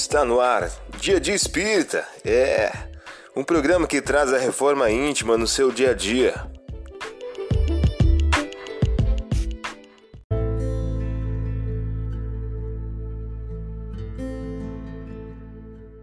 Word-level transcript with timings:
Está 0.00 0.24
no 0.24 0.38
ar, 0.38 0.70
Dia 1.00 1.18
de 1.20 1.32
Espírita. 1.32 2.06
É 2.24 2.70
um 3.34 3.42
programa 3.42 3.84
que 3.84 4.00
traz 4.00 4.32
a 4.32 4.38
reforma 4.38 4.88
íntima 4.88 5.36
no 5.36 5.44
seu 5.44 5.72
dia 5.72 5.90
a 5.90 5.92
dia. 5.92 6.34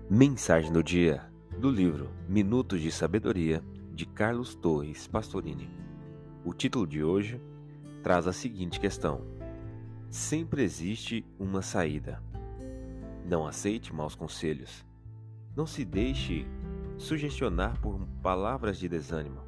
Mensagem 0.10 0.74
do 0.74 0.84
dia 0.84 1.24
do 1.58 1.72
livro 1.72 2.10
Minutos 2.28 2.82
de 2.82 2.92
Sabedoria 2.92 3.64
de 3.94 4.06
Carlos 4.06 4.56
Torres 4.56 5.08
Pastorini. 5.08 5.70
O 6.44 6.54
título 6.54 6.86
de 6.86 7.02
hoje 7.02 7.42
traz 8.04 8.28
a 8.28 8.34
seguinte 8.34 8.78
questão: 8.78 9.22
Sempre 10.10 10.64
existe 10.64 11.26
uma 11.40 11.62
saída. 11.62 12.22
Não 13.28 13.48
aceite 13.48 13.92
maus 13.92 14.14
conselhos. 14.14 14.86
Não 15.56 15.66
se 15.66 15.84
deixe 15.84 16.46
sugestionar 16.96 17.80
por 17.82 18.00
palavras 18.22 18.78
de 18.78 18.88
desânimo. 18.88 19.42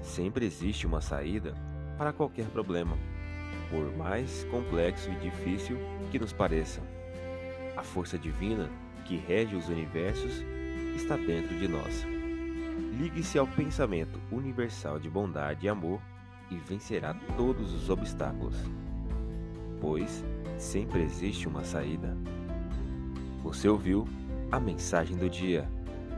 Sempre 0.00 0.46
existe 0.46 0.86
uma 0.86 1.02
saída 1.02 1.54
para 1.98 2.10
qualquer 2.10 2.46
problema, 2.46 2.96
por 3.68 3.94
mais 3.98 4.44
complexo 4.44 5.10
e 5.10 5.16
difícil 5.16 5.76
que 6.10 6.18
nos 6.18 6.32
pareça. 6.32 6.80
A 7.76 7.82
força 7.82 8.16
divina 8.16 8.70
que 9.04 9.16
rege 9.16 9.56
os 9.56 9.68
universos 9.68 10.42
está 10.94 11.18
dentro 11.18 11.54
de 11.58 11.68
nós. 11.68 12.06
Ligue-se 12.98 13.38
ao 13.38 13.46
pensamento 13.46 14.18
universal 14.32 14.98
de 14.98 15.10
bondade 15.10 15.66
e 15.66 15.68
amor 15.68 16.00
e 16.50 16.56
vencerá 16.56 17.12
todos 17.36 17.74
os 17.74 17.90
obstáculos. 17.90 18.56
Pois 19.82 20.24
sempre 20.56 21.02
existe 21.02 21.46
uma 21.46 21.62
saída. 21.62 22.16
Você 23.46 23.68
ouviu 23.68 24.08
a 24.50 24.58
mensagem 24.58 25.16
do 25.16 25.30
dia. 25.30 25.70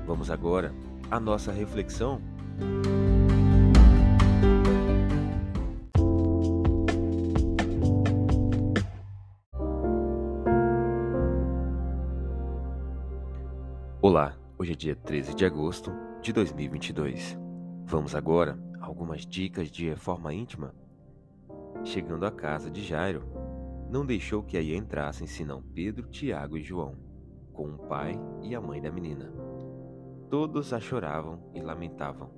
Vamos 0.06 0.30
agora 0.30 0.72
à 1.10 1.20
nossa 1.20 1.52
reflexão. 1.52 2.22
Olá, 14.00 14.34
hoje 14.58 14.72
é 14.72 14.74
dia 14.74 14.96
13 14.96 15.34
de 15.34 15.44
agosto 15.44 15.92
de 16.22 16.32
2022. 16.32 17.38
Vamos 17.84 18.14
agora 18.14 18.58
a 18.80 18.86
algumas 18.86 19.26
dicas 19.26 19.70
de 19.70 19.86
reforma 19.86 20.32
íntima. 20.32 20.74
Chegando 21.84 22.24
à 22.24 22.32
casa 22.32 22.70
de 22.70 22.82
Jairo, 22.82 23.22
não 23.90 24.06
deixou 24.06 24.42
que 24.42 24.56
aí 24.56 24.74
entrassem 24.74 25.26
senão 25.26 25.62
Pedro, 25.62 26.08
Tiago 26.08 26.56
e 26.56 26.62
João 26.62 27.07
com 27.58 27.70
o 27.70 27.78
pai 27.88 28.16
e 28.40 28.54
a 28.54 28.60
mãe 28.60 28.80
da 28.80 28.88
menina. 28.88 29.32
Todos 30.30 30.72
a 30.72 30.78
choravam 30.78 31.40
e 31.52 31.60
lamentavam. 31.60 32.30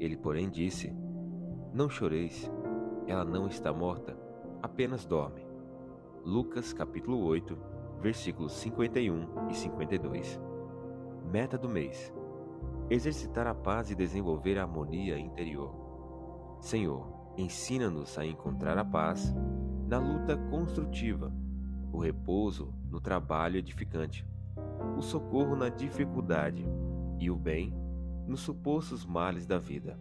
Ele, 0.00 0.16
porém, 0.16 0.48
disse: 0.48 0.90
Não 1.70 1.90
choreis, 1.90 2.50
ela 3.06 3.26
não 3.26 3.46
está 3.46 3.74
morta, 3.74 4.16
apenas 4.62 5.04
dorme. 5.04 5.46
Lucas 6.24 6.72
capítulo 6.72 7.22
8, 7.24 7.58
versículos 8.00 8.54
51 8.54 9.50
e 9.50 9.54
52. 9.54 10.40
Meta 11.30 11.58
do 11.58 11.68
mês: 11.68 12.10
exercitar 12.88 13.46
a 13.46 13.54
paz 13.54 13.90
e 13.90 13.94
desenvolver 13.94 14.58
a 14.58 14.62
harmonia 14.62 15.18
interior. 15.18 15.74
Senhor, 16.58 17.06
ensina-nos 17.36 18.16
a 18.16 18.24
encontrar 18.24 18.78
a 18.78 18.84
paz 18.84 19.30
na 19.86 19.98
luta 19.98 20.38
construtiva, 20.48 21.30
o 21.92 21.98
repouso 21.98 22.72
no 22.90 22.98
trabalho 22.98 23.58
edificante 23.58 24.26
o 24.96 25.02
socorro 25.02 25.56
na 25.56 25.68
dificuldade 25.68 26.66
e 27.18 27.30
o 27.30 27.36
bem 27.36 27.74
nos 28.26 28.40
supostos 28.40 29.04
males 29.04 29.46
da 29.46 29.58
vida. 29.58 29.98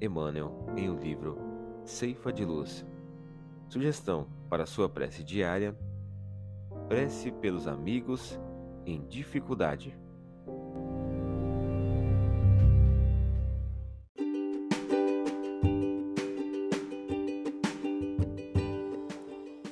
Emmanuel, 0.00 0.66
em 0.76 0.90
o 0.90 0.98
livro 0.98 1.38
Ceifa 1.84 2.32
de 2.32 2.44
Luz. 2.44 2.84
Sugestão 3.68 4.26
para 4.48 4.66
sua 4.66 4.88
prece 4.88 5.22
diária: 5.22 5.76
prece 6.88 7.30
pelos 7.30 7.66
amigos 7.66 8.38
em 8.84 9.06
dificuldade. 9.06 9.96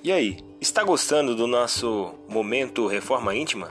E 0.04 0.10
aí, 0.10 0.38
está 0.60 0.82
gostando 0.82 1.36
do 1.36 1.46
nosso 1.46 2.12
momento 2.28 2.88
Reforma 2.88 3.36
Íntima? 3.36 3.70